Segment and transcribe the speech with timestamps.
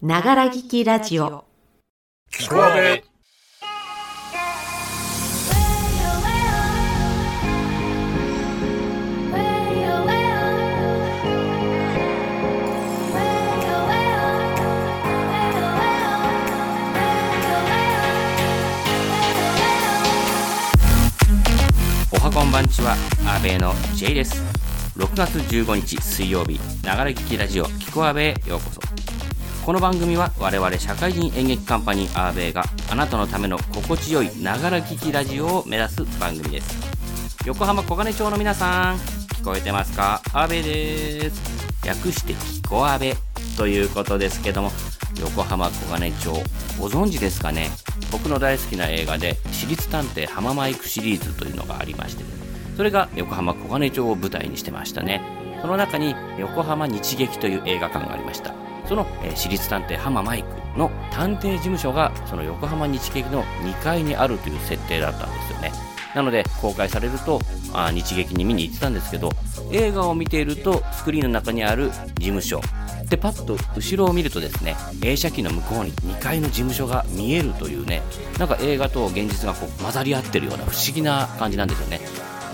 [0.00, 1.44] ながら聞きラジオ。
[2.30, 3.02] 聞こえ
[22.12, 22.94] おはこんばんちは
[23.26, 24.44] 阿部の J です。
[24.96, 28.87] 6月15日水曜日ながら聞きラジオ聞こ阿部へようこそ。
[29.68, 36.74] この番組は我々社会人演劇カンパニーアーベイがあなたのための心地よいながら聞きラジオを目指す番組です。
[37.44, 40.22] 横浜小金町の皆さん聞こえてますか？
[40.32, 41.86] アーベイです。
[41.86, 43.12] 略して聞こ阿部
[43.58, 44.70] ということですけども
[45.20, 46.32] 横浜小金町
[46.80, 47.68] ご存知ですかね？
[48.10, 52.24] 僕の大好きな映画で私立探偵浜マイクシリーズというのがありまして、
[52.74, 55.20] それが横浜小金町を舞台にしてましたね。
[55.60, 58.54] その中に横浜日劇という映画館がありました。
[58.88, 65.72] その、えー私立探偵浜マイクの探偵事務所がその横浜日劇の2階にあるという設定だったんですよね。
[66.14, 67.40] なので公開されると
[67.72, 69.30] あ日劇に見に行ってたんですけど
[69.70, 72.60] 映画を見ているとスクリーンの中にある事務所。
[73.08, 78.02] でパッと後ろを見るとですね映写機の向こうに2階の事務所が見えるというね。
[78.38, 82.00] なんか映画と現実がこう混ざり合ってるような不思議な感じなんですよね。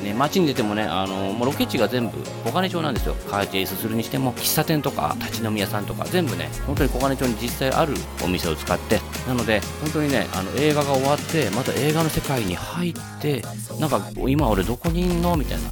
[0.02, 3.14] ね、街に出てもね、あのもうロケ地が全部小金町なんですよ。
[3.30, 13.42] カーチェイスするにしても、喫茶店とか立ち飲み屋さんとか、全部ね、本当に小金町に実際あるお店を使って、なので、本当にね、あの映画が終わって、また映画の世界に入って、
[13.78, 15.36] なんか今俺どこにいんの？
[15.36, 15.70] みたいな。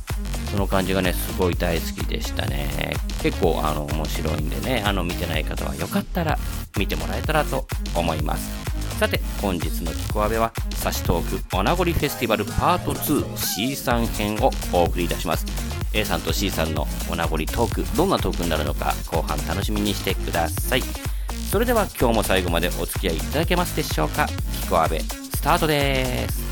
[0.50, 2.94] その感じがね、すごい大好きでしたね。
[3.22, 6.38] 結構、あの、面白いんでね、あの、見てない方はよかったら
[6.76, 8.50] 見てもらえたらと思います。
[9.02, 15.44] さて本日の「キコアベ」は「サシトークおなごりフェスティバルパート 2C3 編」をお送りいたします。
[15.92, 20.84] A さんと C さんのおなごりトークどんなトークになるのか後半楽しみにしてください。
[21.50, 24.28] それでは今日も最後までお付き合いいただけますでしょうか。
[24.62, 26.51] キコアベスタートです。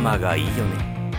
[0.00, 1.10] 生がいいよね。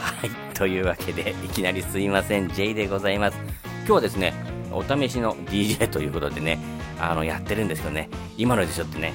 [0.00, 0.54] はい。
[0.54, 2.48] というわけで、いきなりすいません。
[2.48, 3.38] J でございます。
[3.84, 4.34] 今日はですね、
[4.72, 6.58] お試しの DJ ということでね、
[6.98, 9.12] あの、やってるんですけどね、今のでちょっとね、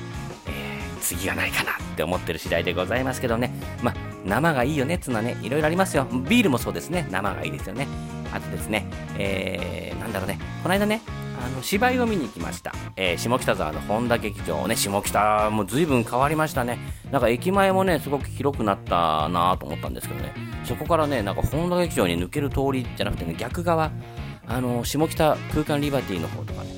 [0.47, 3.95] えー次がないかなって思ってる次第でございますけどね、まあ、
[4.25, 6.07] 生がいいよねっつうのはね、いろいろありますよ。
[6.27, 7.87] ビールもそうですね、生がいいですよね。
[8.33, 8.87] あとですね、
[9.19, 11.01] えー、なんだろうね、この間ね、
[11.45, 14.75] あの芝居を見に行きました、えー下北沢の本田劇場ね。
[14.75, 16.79] 下北も随分変わりましたね。
[17.11, 20.33] なんか駅前もねすごく広くなったなと思ったんですけどね。
[20.63, 23.91] そこからねなんか本田劇場に抜ける通りじゃなくてね逆側
[24.47, 26.69] あの下北空間リバティの方とかね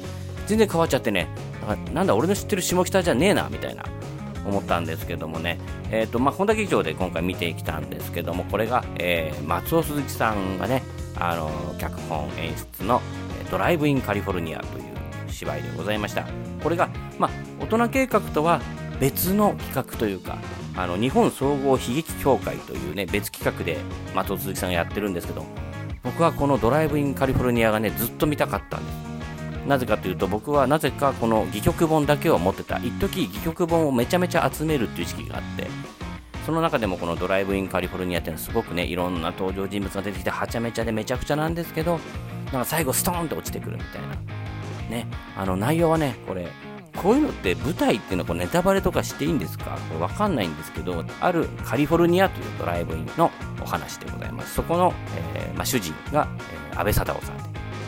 [0.48, 1.30] 全然変わっちゃってね
[1.66, 3.86] なんかなんだ俺の知ってる下北じゃねえなみたいな
[4.46, 5.60] 思ったんですけどもね、
[5.92, 10.84] えーとまあ、本田劇場で今回見てきたんですけどもこれが、えー松尾鈴木さんがね
[11.16, 13.02] あの脚本演出の
[13.50, 14.84] ドライブインカリフォルニアという
[15.30, 16.26] 芝居でございました。
[16.64, 17.32] これが、まあ、
[17.64, 18.62] 大人計画とは
[19.00, 20.38] 別の企画というか
[20.76, 23.78] あの日本総合悲劇協会というね別企画で
[24.16, 25.46] 松尾鈴木さんがやってるんですけど
[26.04, 29.08] 僕はこのドライブインカリフォルニアがねずっと見たかったんです。
[29.68, 32.78] なぜかというと僕はなぜかこの戯曲本だけを持ってた。
[32.78, 35.68] 一時戯曲本をめちゃめちゃ集めるっていう時期があって
[36.46, 42.00] その中でもこのドライブインカリフォルニアっていうのはすごくねいろんな登場人物が出てきてはちゃめちゃでめちゃくちゃなんですけど
[42.52, 44.08] なんか最後ストーンと落ちてくるみたいな。
[44.90, 45.08] ね。
[45.38, 46.48] あの内容はねこれ
[46.96, 49.78] こういうのって舞台っていうのはこうネタバレとかしていいんですか？
[49.90, 53.30] これわかんないんですけどあるカリフォルニアというドライブインの
[53.62, 54.56] お話でございます。
[54.56, 54.94] そこの、
[55.36, 56.28] えーまあ、主人が、
[56.72, 57.44] えー安倍貞夫さんで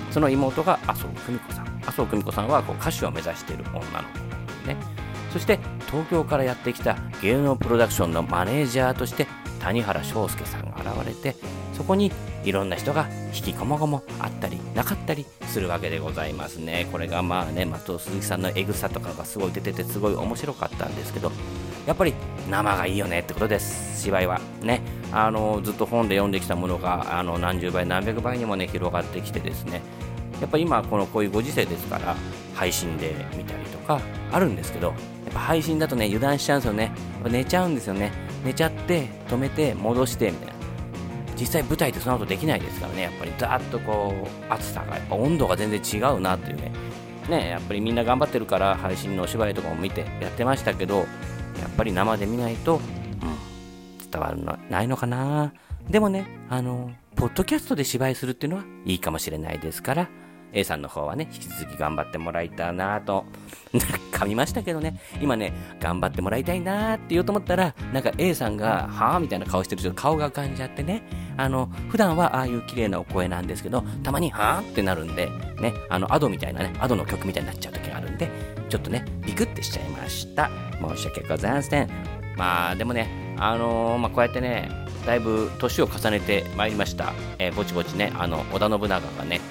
[0.09, 1.67] その妹が麻生久美子さん。
[1.83, 4.75] 麻生久美子さんはこう歌手を目指している女の子ね。
[5.31, 9.27] そして東京からやってきた芸能プロダクションのマネージャーとして
[9.59, 11.35] 谷原章介さんが現れて
[11.73, 12.11] そこに
[12.43, 16.87] いろんな人が引きこもごもあったりなかったりするわけでございますね。
[16.91, 21.31] これがまあね松尾鈴木さんのエグさとかがすごい出ててすごい面白かったんですけど
[21.85, 22.13] やっぱり
[22.49, 24.01] 生がいいよねってことです。
[24.01, 24.81] 芝居はね。
[25.11, 29.81] あのずっと本で読んできたものがあの何十倍何百倍にもね広がってきてですね。
[30.39, 32.15] やっぱ今このこういうご時世ですから
[32.53, 33.99] 配信で見たりとか
[34.31, 34.95] あるんですけどやっ
[35.33, 36.83] ぱ配信だとね油断しちゃうんですよね。
[36.83, 36.93] やっ
[37.23, 38.11] ぱ寝ちゃうんですよね。
[38.43, 40.53] 寝ちゃって止めて戻してみたいな。
[41.39, 43.03] 実際舞台ってその後できないですからね。
[43.03, 44.13] やっぱりざーっとこ
[44.49, 46.71] う暑さがやっぱ温度が全然違うなっていうね。
[47.29, 51.05] ねやっぱりみんな頑張ってるから配信のお芝居とかも見てやってましたけどやっ
[51.77, 55.53] ぱり生で見ないと、うん、伝わるのないのかな。
[55.89, 60.09] でもねあのポッドキャストで芝居するっていうのはいいかもしれないですから。
[60.53, 63.25] A さんの方はね、引き続き頑張ってもらいたいなと、
[64.11, 71.03] 噛みましたけどね、今ね、頑張ってもらいたいなって言おうと思ったら、なんか A さんが、はぁみたいな顔してると顔が浮かんじゃってね、
[71.37, 75.29] あの、普段はああいう綺麗なお声なんですけど、たまにはぁってなるんで、
[75.61, 78.29] ね、あの、アドみたいなね、アドの曲みたいになっちゃう時があるんで、
[78.69, 80.49] ちょっとね、ビクってしちゃいました。
[80.81, 81.89] 申し訳ございません。
[82.37, 84.69] まあ、でもね、あのー、まあ、こうやってね、
[85.05, 87.13] だいぶ年を重ねてまいりました。
[87.37, 89.41] えー、ぼちぼちね、あの、織田信長がね、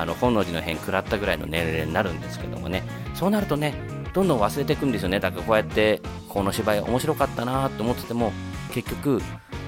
[0.00, 2.82] あの本能寺の変食らったぐらいの年齢になるんですけどもね。
[3.14, 3.74] そうなるとね
[4.12, 5.20] どんどん忘れていくんですよね。
[5.20, 8.32] だからこうやってこの芝居面白かったなと思ってても
[8.72, 9.22] 結局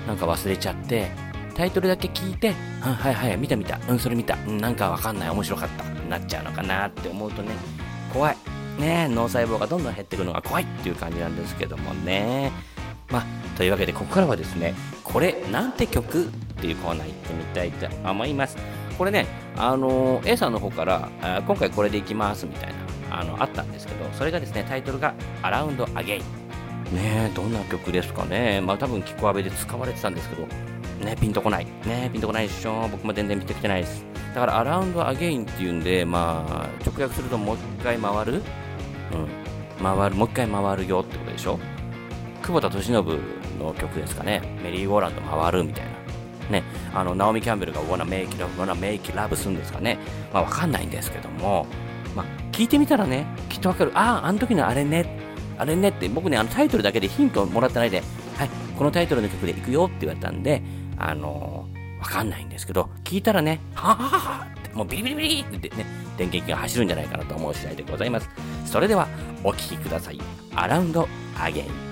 [0.06, 1.10] なんか忘れちゃって
[1.54, 7.50] タイトルだけ聞いて、はいはいはい、見た見た、うん、それ見た、うん、なんかわかんない、面白かった、なっちゃうのかなって思うとね、
[8.12, 8.36] 怖い。
[8.78, 12.52] ね脳細胞がどんどん減っていくのが怖いっていう感じなんですけどもね。
[13.10, 13.24] まあ、
[13.56, 16.26] というわけで、ここからはですね、これ、なんて曲？
[16.26, 18.56] っていうコーナー行ってみたいと思います。
[18.96, 19.26] これね、
[19.58, 21.08] あの A さんの方から、
[21.46, 22.72] 今回これでいきますみたい
[23.10, 26.22] な、あの、あったんですけど、それがですね、タイトルが Around Again。
[26.92, 28.60] ねどんな曲ですかね。
[28.60, 30.46] まあ多分、キコアベで使われてたんですけど、
[31.04, 31.66] ねピンとこない。
[31.86, 32.88] ねピンとこないでしょ。
[32.90, 34.04] 僕も全然見てきてないです。
[34.34, 38.34] だから、Around Again っていうんで、まあ、直訳するともう一回回る？
[38.34, 38.42] うん。
[39.82, 41.58] 回る、もう一回回るよってことでしょ？
[42.42, 44.40] 久保田利伸の曲ですかね。
[44.62, 45.90] メリーゴーランド回るみたいな。
[46.50, 46.62] ね、
[46.94, 49.98] あの、ナオミ・キャンベルが wanna make love, wanna make love するんですかね。
[50.32, 51.66] まあ、わかんないんですけども、
[52.14, 53.92] まあ、聞いてみたらね、きっとわかる。
[53.94, 55.18] ああ、あの時のあれね、
[55.58, 58.02] あれねって、僕ね、あのタイトルだけでヒントをもらってないで、
[58.36, 60.62] はい、このタイトルの曲で行くよって言われたんで、
[60.96, 65.86] あのー、わかんないんですけど、聞いたらね、ははははって、もうビリビリビリってね、
[66.16, 68.28] 電源機が走るんじゃないかなと思う次第でございます。
[68.64, 69.08] それでは、
[69.44, 70.20] お聴きください。
[70.54, 71.87] アラウンドアゲイン。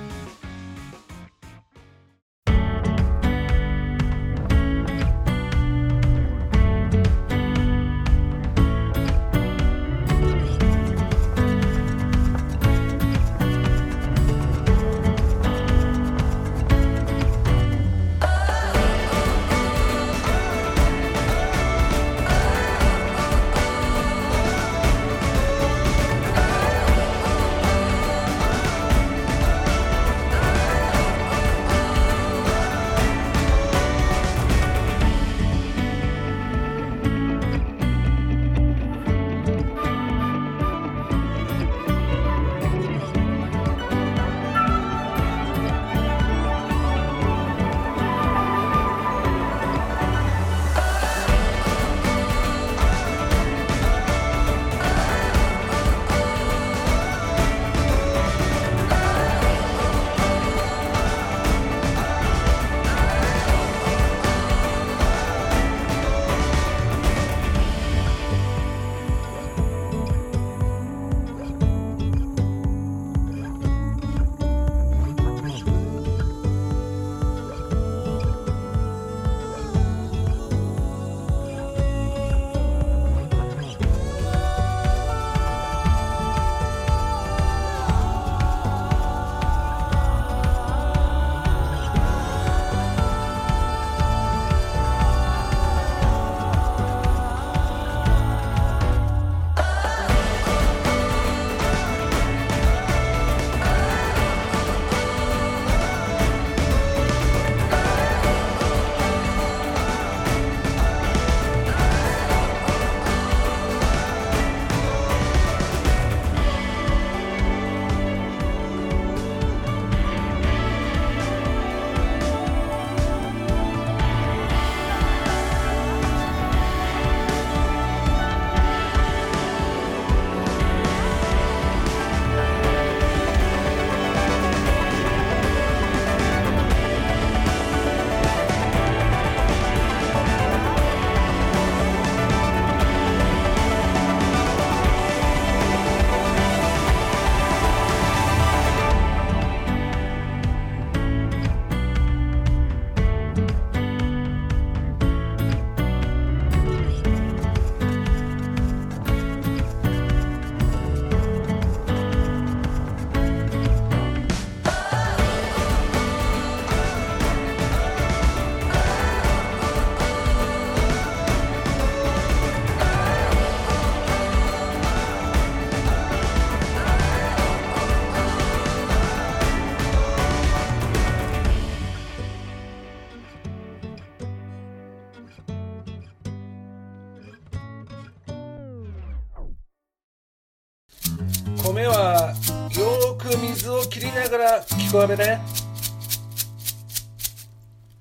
[194.86, 195.40] 聞こえべね。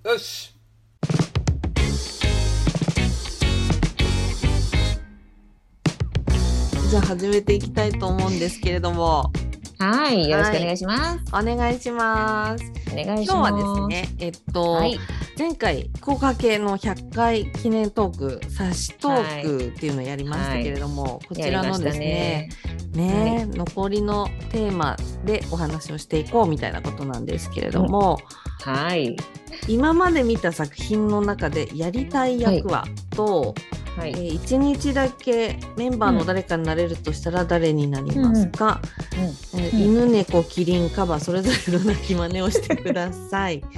[0.04, 0.54] よし。
[6.92, 9.32] じゃあ始めていきたいと思うんですけれども、
[9.80, 11.24] はい、よろしくお願いします。
[11.34, 12.64] お願いします。
[12.92, 13.92] お願いし今日はます。
[13.92, 15.00] ですね、えっと、はい、
[15.40, 22.50] 前回福岡系の100回記念トーク、差しトークっていうのをやりましたけれども、こちらのですね、
[22.96, 28.20] ね、残りのテーマでお話をしていこうみたいなことなんですけれども、
[28.62, 29.18] はい、
[29.68, 33.54] 今まで見た作品の中でやりたい役はと、
[33.98, 38.82] はい、えー一日だけメンバーの誰かになれるとしたら誰になりますか、
[39.14, 39.80] えーうん。
[39.80, 43.64] 犬猫キリンカバそれぞれの鳴き真似をしてください。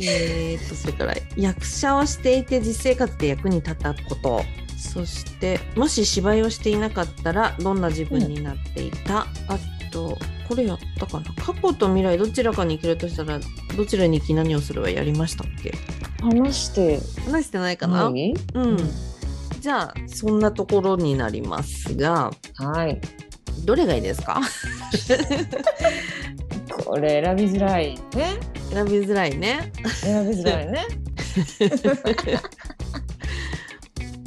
[0.00, 4.42] えーとそれから役者をしていて実生活で役に立ったこと
[4.92, 9.58] そしてもし芝居をしていなかったらどんな自分になっていた、あ
[9.90, 10.16] と
[10.48, 11.32] これやったかな？
[11.34, 13.40] 過去と未来どちらかに行けるとしたら
[13.76, 15.72] どちらに行き何をするはやりましたっけ？
[16.20, 18.06] 話して話してないかな？
[18.06, 18.76] うん、
[19.60, 23.00] じゃあそんなところになりますがはい、
[23.64, 24.40] どれがいいですか？
[26.84, 28.38] これ選びづらいね。
[28.70, 29.72] 選びづらいね。
[30.00, 30.84] 選びづらいね。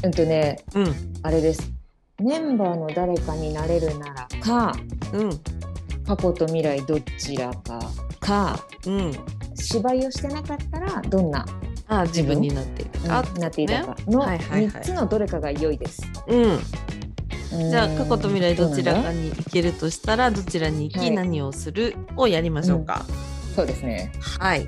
[0.04, 1.72] うんとね、うんあれです。
[2.22, 4.74] メンバーの誰かになれるならか、
[5.14, 5.30] うん
[6.06, 7.80] 過去と未来どちらか
[8.20, 9.12] か、うん。
[9.56, 11.46] 芝居をしてなかったらどんな、
[11.88, 13.08] あ自分になっていたか、
[13.40, 16.02] なっていたかのはいはいはい三つのどれかが良いです。
[16.28, 16.44] うん。
[16.44, 16.60] うん
[17.70, 23.06] じゃあ過去と未来どちらかに行けるとしたらどちらに行きはい何をするをやりましょうか。
[23.56, 24.12] そうですね。
[24.40, 24.68] はい。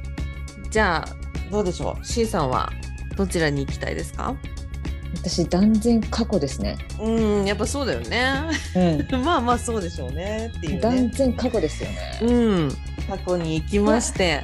[0.72, 2.70] じゃあどうでしょう？C さんは
[3.18, 4.36] どちらに行きたいですか？
[5.16, 6.78] 私断然過去ですね。
[7.02, 8.34] うんやっぱそうだよね。
[9.12, 9.22] うん。
[9.26, 11.12] まあまあそうでしょうねっていう断ね。
[11.14, 12.20] 然過去ですよね。
[12.22, 12.32] う
[12.66, 12.78] ん。
[13.08, 14.44] 過去に行きまして、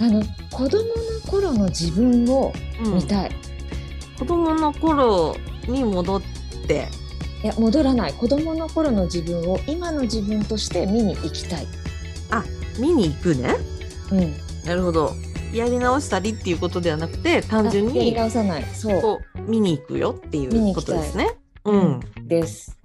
[0.00, 0.92] あの子供の
[1.26, 2.52] 頃の自分を
[2.84, 3.30] うん見たい。
[4.18, 5.36] 子供の頃
[5.68, 6.22] に戻っ
[6.66, 6.88] て。
[7.42, 11.66] いや戻らない子供の頃の自分を今の自分として見に行きたい。
[12.78, 13.56] 見に行くね。
[14.10, 14.34] うん。
[14.64, 15.14] なるほど。
[15.52, 18.64] やり直したりっていうことではなくて、単純あやりに直さない。
[18.74, 21.36] そこう見に行くよっていうことですね。
[21.64, 21.72] う。
[21.72, 22.00] うん。
[22.26, 22.78] です。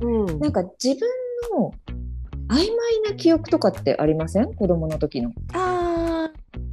[0.00, 0.38] うん。
[0.38, 1.08] なんか自分
[1.58, 1.72] の
[2.48, 2.66] 曖昧
[3.10, 4.54] な記憶とかってありません？
[4.54, 5.30] 子供の時の。
[5.52, 6.30] ああ、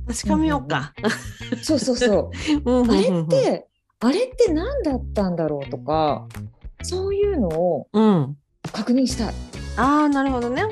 [0.08, 0.94] 確かめようか。
[1.64, 2.32] そうそうそ
[2.66, 2.66] う。
[2.66, 3.68] うんあれっ、て
[4.00, 6.28] あれって何だったんだろうとか
[6.84, 8.38] そういうのをうん。
[8.72, 9.34] 確認したい。
[9.78, 10.64] ああ、なるほどね。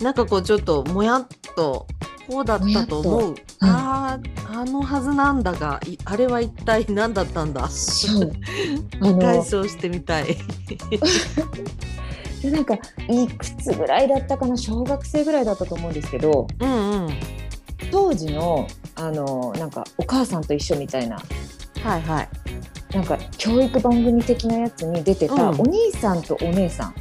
[0.00, 1.86] なんかこうちょっともやっと
[2.30, 3.34] こうだったと思う。
[3.60, 4.18] あ
[4.48, 7.68] あ、あのはずなんだが、いあれは一体何だったんだ？
[7.68, 8.32] そう。
[9.20, 10.36] 解消してみたい。
[12.42, 12.74] でなんか
[13.08, 14.56] いくつぐらいだったかな？
[14.56, 17.08] 小学生ぐらいだったと思うんですけどうんうん。
[17.90, 21.16] 当時のあのなんかお母さんと一緒みたいな
[21.82, 22.28] はいはい。
[22.94, 26.94] なんか教育番組的なやつに出てたうんお兄さんとお姉さん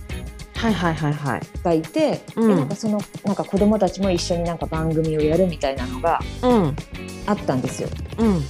[0.59, 1.41] はいはいはいはい。
[1.63, 6.75] がいて、うんでなんかそのなんか子供たちも一緒になんか番組をやるみたいなのがうん
[7.25, 7.89] あったんですよ。
[8.17, 8.43] うん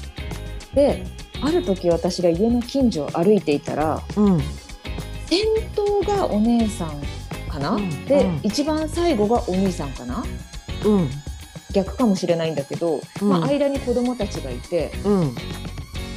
[0.73, 1.05] で
[1.41, 4.41] ある時私が家の近所を歩いていたらうん。
[5.27, 5.43] 先
[5.75, 6.99] 頭がお姉さん
[7.47, 10.23] かな、うんで、うん一番最後がお兄さんかな？
[10.85, 11.09] うん
[11.71, 15.35] 逆かもしれないんだけど、うんまあ、間に子供たちがいてうん。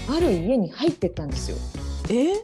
[0.09, 1.59] ある家に入ってったんですよ。
[2.09, 2.43] え？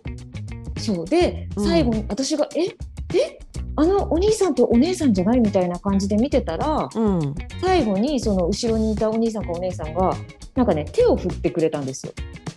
[0.79, 2.77] そうでうん最後に私が「え？
[3.15, 3.39] え？
[3.77, 7.35] あのお兄さんとお姉さんじゃない?」みたいな感じで見てたらうん。
[7.61, 10.15] 最後にその後ろにいたお兄さんかお姉さんが
[10.55, 12.13] なんかね手を振ってくれたんですよ。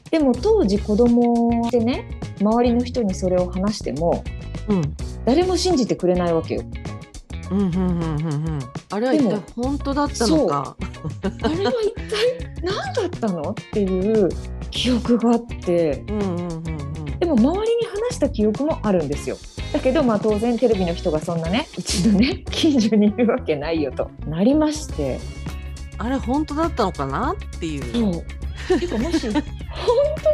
[0.10, 2.06] でも当時子供でね
[2.42, 4.24] 周りの人にそれを話しても
[4.68, 4.82] うん。
[5.24, 6.64] 誰も信じてくれないわけよ。
[7.52, 7.88] うんうんうんうんう
[8.54, 8.60] ん。
[8.92, 10.76] あれは一でも体本当だったのか？
[11.44, 13.52] あれは一体何だったの？
[13.52, 14.30] っていう
[14.72, 17.20] 記憶があってうんうんうんうん。
[17.20, 19.38] でも周りに話した記憶もあるんですよ。
[19.72, 25.20] だけどまあ当然テレビの人がそんなねうちのね 近所にいるわけないよとなりまして
[25.98, 27.84] あれ本当だったのかなっていう。
[27.94, 29.44] そうてかもし 本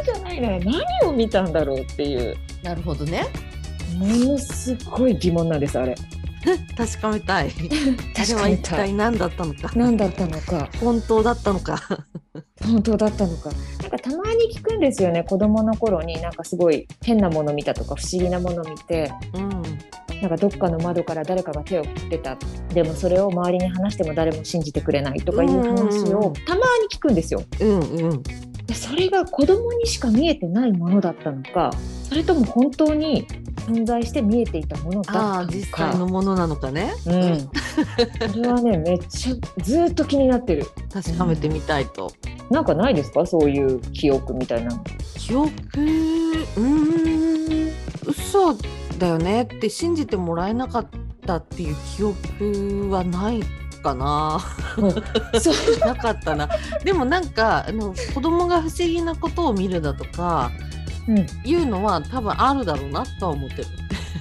[0.06, 3.26] 当じゃないなら何を見たんだろうっていうなるほどね。
[3.96, 5.94] ものすごい疑問なんですあれ。
[6.76, 7.50] 確かめたい。
[8.14, 9.70] 確かにたい体何だったのか。
[9.74, 11.80] 何だったのか本当だったのか。
[12.64, 13.50] 本当だったのか
[13.82, 19.62] なんかたまに聞くんですよね子供の頃になんかすごい変なもの見たとか不思議なもの見てうん。
[20.20, 22.36] なんかどっかの窓から誰かが手を振ってた
[22.74, 27.42] でもそれを周りに話しても誰も信じてくれないとかいう話をたまに聞くんですよ。
[27.60, 27.82] うんう
[28.14, 28.22] ん。
[28.66, 31.70] でそれが子供にしか見えてないものだったのか
[32.08, 33.26] それとも本当に
[33.68, 36.92] 存在して見えていたものだったああのか実際のものなのかね。
[37.06, 37.50] うん、
[38.32, 40.66] それはねめっちゃずーっと気になってる。
[40.92, 42.10] 確かめてみたいと。
[42.50, 43.26] なんかないですか？
[43.26, 44.82] そういう記憶みたいなの。
[45.16, 45.50] 記憶？
[45.50, 47.72] うーん
[48.06, 48.56] 嘘
[48.98, 49.42] だよね。
[49.42, 50.86] って信じてもらえなかっ
[51.26, 53.42] たっていう記憶はない
[53.82, 54.40] かな。
[55.40, 55.54] そう。
[55.86, 56.48] なかったな。
[56.84, 60.67] でもなんかあの子供が不思議なことを見るだとかうん
[61.44, 63.66] いうのは多分あるだろうなとは思ってる。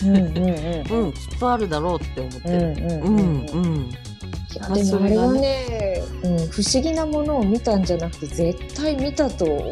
[0.04, 1.14] うんうんうんうん。
[1.14, 3.46] きっとあるだろうって思ってうんるうんうん。
[3.48, 3.90] うんうん
[4.54, 9.72] いやまあでもあれはねね、うん、不思議なものを見たんじゃなくて絶対見たと思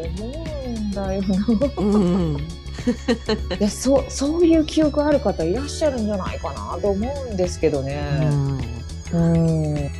[0.66, 1.46] うんだよな。
[1.78, 2.36] うんうん。
[3.58, 7.98] いやそうそういう記憶ある方いらっしゃるんじゃないかなと思うんですけどね。
[9.12, 9.90] うん、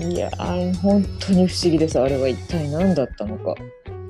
[0.00, 1.98] いやー本当に不思議です。
[1.98, 3.54] あれは一体何だったのか。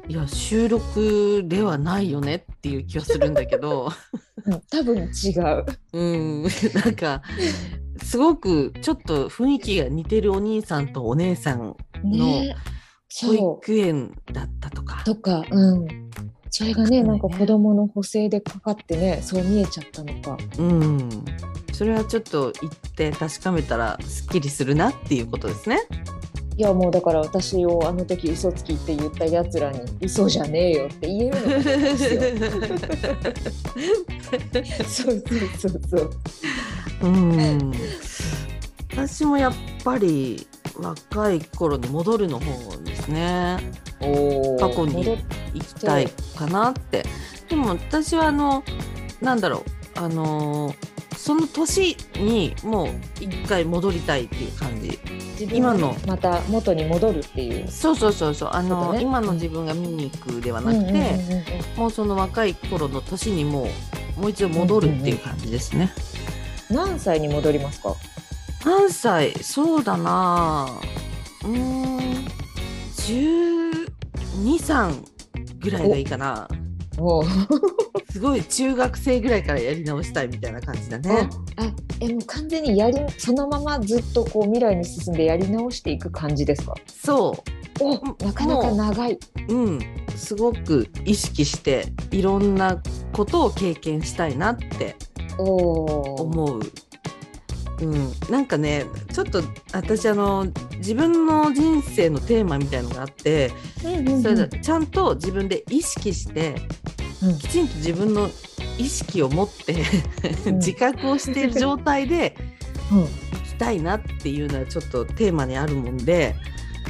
[0.08, 3.90] いや収録ではないよねっていう気はするんだけど。
[4.44, 5.64] うん、多分違う。
[5.92, 6.42] うん。
[6.74, 7.22] なんか
[8.02, 12.54] すごくちょっと雰囲気が似てるお兄さんとお姉さんね
[13.20, 15.02] 保そ育園だったとか。
[15.02, 15.86] うとか、うん、
[16.50, 20.38] それがねなんか子供の補正でかかってねそう見えちゃったのか。
[20.58, 21.08] うん。
[21.72, 25.80] それはちょっと行って確かめたらすっきりするなっていうことですね。
[26.58, 31.98] いやもうだから私をあの時嘘つきって言ったやつらに嘘じゃねえよって言えるのかと思うんで
[34.84, 35.12] すよ。
[35.12, 35.22] そう
[35.58, 36.10] そうそうそう。
[37.02, 37.72] うん
[38.92, 40.46] 私もやっぱり
[40.78, 43.58] 若い頃に戻るの方ですね
[44.00, 45.18] お過去に
[45.52, 47.04] 行きたいかなって
[47.48, 48.64] でも私はあの
[49.20, 50.74] なんだろうあの
[51.16, 52.88] その年にもう
[53.20, 54.98] 一回戻りたいっていう感じ。
[55.52, 55.96] 今の。
[56.06, 57.68] また元に戻るっていう。
[57.68, 58.50] そうそうそうそう。
[58.52, 59.02] あの、ね。
[59.02, 61.16] 今の自分が見に行くではなくて、うんうんうんうん
[61.76, 63.68] もうその若い頃の年にも
[64.16, 65.92] うもう一度戻るっていう感じですね。
[66.70, 67.94] 何歳に戻りますか？
[68.64, 69.32] 何歳？
[69.42, 70.68] そうだな。
[71.44, 72.26] うーん。
[73.06, 75.02] 123
[75.60, 76.48] ぐらいがいいかな。
[76.50, 76.54] お
[78.10, 81.28] すごい中学生ぐらいからやり直したいみたいな感じだね。
[81.56, 86.74] あえもう完全にやりそのままずっとこう未来に進んでやり直していく感じですか？
[86.86, 87.44] そ
[87.80, 89.18] おなかなか長い。
[89.48, 89.80] う、うん、
[90.16, 92.82] すごく意識していろんな
[93.12, 94.96] ことを経験したいなって。
[95.38, 96.60] 思う。
[97.78, 99.42] うん、なんかねちょっと
[99.74, 100.46] 私あの
[100.78, 103.52] 自分の人生のテーマみたいのがあって、
[103.84, 106.85] うんうんそれでちゃんと自分で意識してうん
[107.38, 108.28] きちんと自分の
[108.78, 109.84] 意識を持って
[110.46, 110.56] うん。
[110.58, 112.36] 自覚をしている状態で
[112.92, 113.06] うん。
[113.06, 116.34] 生きたいなっていうのはちょっとテーマにあるもんで。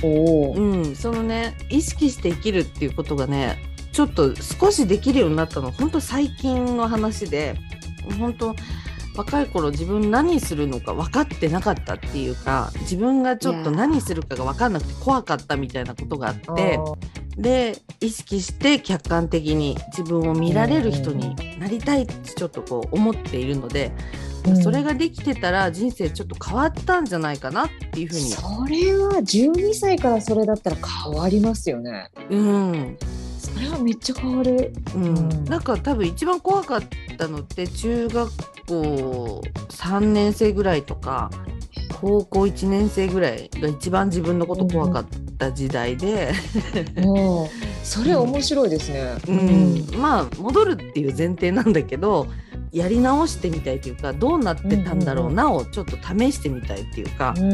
[0.03, 3.57] うん、そのね意識して生きるっていうことがね
[3.93, 7.55] ちょっと少しできるようになったの本当最近の話で
[8.19, 8.55] 本当
[9.17, 16.79] 若い頃自分何するのか分かってなかったっていうか自分がちょっと何するかが分かんなくて怖かったみたいなことがあって
[17.37, 23.93] で意識して客観的に自分を見られる人になりたいってちょっとこう思っているので、
[24.47, 24.63] うん。
[24.63, 28.31] それができてたら人生ちょっと変わったんじゃないかなっていうふうに。
[28.31, 32.11] それは12歳からそれだったら変わりますよね。
[32.31, 32.97] うん、
[33.39, 34.73] それはめっちゃ変わる。
[34.95, 35.05] うん。
[35.05, 35.45] うん。
[35.45, 36.83] なんか多分一番怖かっ
[37.19, 38.33] たのって中学
[38.67, 41.31] 校3年生ぐらいとか
[42.01, 45.07] 高校1年生ぐらいが一番自分のこと怖かっ
[45.39, 46.33] た時代で、
[46.99, 47.49] もう
[47.83, 49.17] それ面白いですね。
[49.29, 52.27] うんまあ戻るっていう前提なんだけど
[52.73, 57.53] やり直してみたいというかどうなってたんだろうなをちょっと試してみたいっていうかう、ん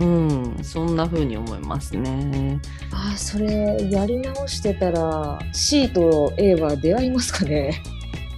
[0.00, 0.28] うん。
[0.58, 2.60] うんそんな風に思いますね。
[2.92, 7.82] あーそれやり直してたら C と A は出会いますかね？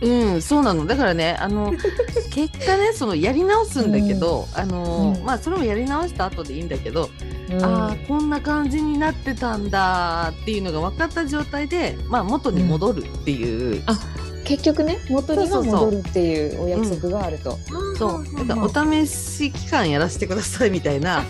[0.00, 0.86] うん、そうなの。
[0.86, 1.72] だからね、あの
[2.30, 7.10] 結果ね、そのやり直すんだけど、あの、うんまあそれをやり直した後でいいんだけど、
[7.50, 13.82] うんああこんな感じになってたんだっていうのが分かった状態で、まあ元に戻るっていう。
[13.86, 13.98] あ
[14.44, 17.58] 結局ね元に戻るっていうお約束があると。
[17.98, 21.24] そう、だからお試し期間やらせてくださいみたいな。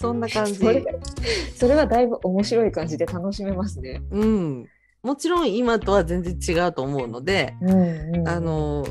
[0.00, 0.54] そんな感じ。
[0.54, 0.84] それ
[1.54, 4.02] それはだいぶ面白い感じで楽しめますね。
[4.10, 4.68] うん。
[5.02, 8.86] もちろん今とは全然違うと思うので、うんうん、あの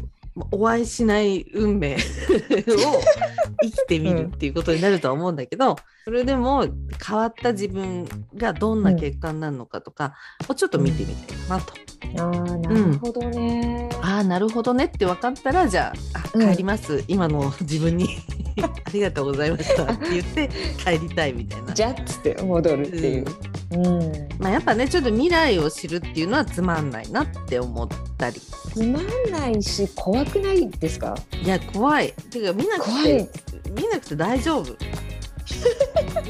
[0.52, 1.98] お会いしない運命を
[3.62, 6.66] 生きてみるっていうことになるとは思うんだけどそれでも
[7.06, 10.16] 変わった自分がどんな結果になるのかとか
[10.48, 11.74] をちょっと見てみたいかなと。
[12.18, 13.90] あーなるほどね。
[14.02, 18.08] ああなるほどねって分かったらじゃあ帰ります、今の自分に。
[18.62, 19.84] ありがとうございました。
[19.84, 20.50] って言って
[20.84, 21.74] 帰りたいみたいな。
[21.74, 23.26] じゃっつって戻るっていう。
[23.72, 23.86] うん。
[23.88, 24.28] うん。
[24.40, 28.42] まあ、やっぱねちょっと未来を知るっていうのはつまんないなって思ったり。
[28.74, 31.16] つまんないし怖くないですか？
[31.42, 32.14] いや怖い。
[32.32, 33.28] てか見なく怖てい。
[33.72, 34.76] 見なくて大丈夫。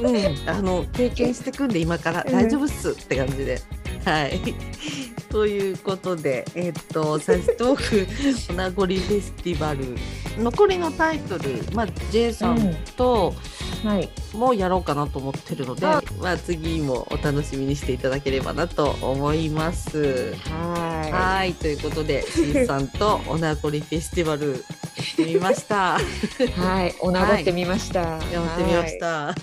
[0.02, 0.50] うん。
[0.50, 2.24] あの経験してくんで今から。
[2.28, 2.32] うん。
[2.34, 3.60] 大丈夫っすって感じで。
[4.06, 4.40] はい
[5.30, 9.96] ということでえっとサシトークお名残フェスティバル
[10.38, 13.34] 残りのタイトルまあ J さんと
[13.84, 14.10] はい。
[14.36, 20.34] もやろうかなと思ってるので、あまあ次もお楽しみにしていただければなと思います。
[20.34, 25.98] ははい、ということで、しんさんとお名残フェスティバルやってみました。
[26.44, 26.48] い。
[26.60, 26.96] はい。
[27.00, 28.02] お名残ってみました。
[28.02, 29.08] やってみました。
[29.08, 29.36] は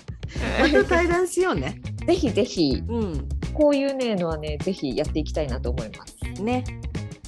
[0.61, 1.81] また対談しようね。
[2.03, 2.07] い。
[2.07, 6.43] ぜひぜひうん、こういうねのはねぜひやっていきたいなと思います。
[6.43, 6.65] ね、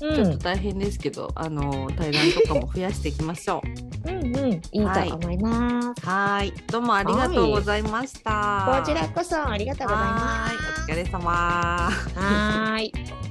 [0.02, 3.62] うちょっと大変ですけど、あの対談とかも増やしていきましょ
[4.04, 4.10] う。
[4.10, 4.60] うんうんいい
[5.08, 6.06] と思います。
[6.06, 8.80] はい、どうもありがとうございました。
[8.80, 11.90] こちらこそありがとうございまはい、お疲れ様。
[11.90, 12.18] す。
[12.18, 13.27] はーい。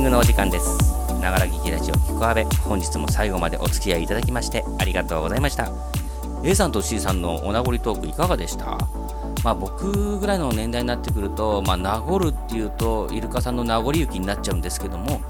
[0.00, 0.78] ンディングのお時間です。
[1.20, 5.70] ながら聞きラジオキコアベ、本日も最後までお付き合いいただきましてありがとうございました。
[6.42, 8.78] A さんと C さんのお名残トークいかがでした？
[9.44, 15.20] まあ僕ぐらいの年代になってくると、まあ名残っていうとイルカさんの名残雪になっちゃうんですけども、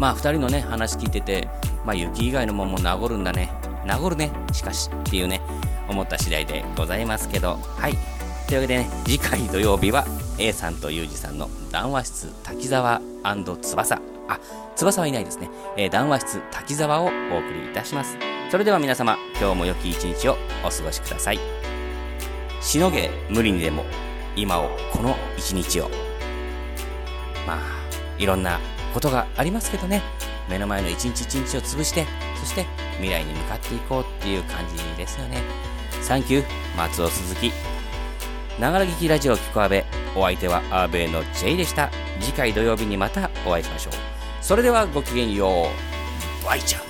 [0.00, 1.48] まあ二人のね話聞いてて、
[1.84, 3.52] まあ雪以外のもんも名残るんだね。
[3.86, 5.40] 名残るね、しかしっていうね、
[5.88, 7.92] 思った次第でございますけど、はい。
[8.48, 10.04] というわけでね、次回土曜日は
[10.38, 14.15] A さんとユージさんの談話室滝沢翼。
[14.28, 14.38] あ、
[14.74, 15.50] 翼はいないですね。
[15.76, 17.12] えー談話室滝沢をお送
[17.52, 18.16] りいたします。
[18.50, 21.40] それでは皆様、今日も良き一日をお過ごしください。
[22.60, 23.84] しのげ無理にでも、
[24.34, 25.90] 今をこの一日を。
[27.46, 27.58] まあ、
[28.18, 28.58] いろんな
[28.92, 30.02] ことがありますけどね、
[30.48, 32.06] 目の前の一日一日を潰して、
[32.40, 35.42] そして未来に向かっていこうっていう感じですよね。
[36.02, 36.44] サンキュー、
[36.76, 37.52] 松尾鈴木。
[38.60, 39.84] ながら聞きラジオキコアベ
[40.14, 44.15] お相手はアーベイの J でした次回土曜日にまたお会いしましょう
[44.46, 45.66] それではごきげんよ
[46.42, 46.46] う。
[46.46, 46.85] バイちゃん。